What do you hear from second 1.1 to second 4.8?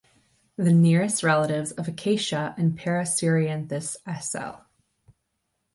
relatives of "Acacia" and "Paraserianthes s.l.